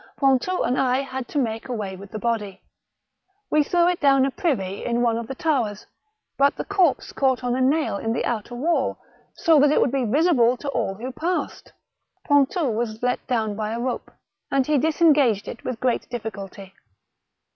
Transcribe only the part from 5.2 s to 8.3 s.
the towers, but the corpse caught on a nail in the